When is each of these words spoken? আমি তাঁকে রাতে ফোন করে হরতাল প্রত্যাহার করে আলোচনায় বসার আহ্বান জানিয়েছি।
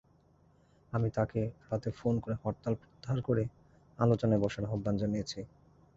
আমি 0.93 1.09
তাঁকে 1.17 1.41
রাতে 1.67 1.89
ফোন 1.99 2.15
করে 2.23 2.35
হরতাল 2.43 2.73
প্রত্যাহার 2.81 3.19
করে 3.27 3.43
আলোচনায় 3.99 4.41
বসার 4.43 4.63
আহ্বান 4.67 4.95
জানিয়েছি। 5.01 5.39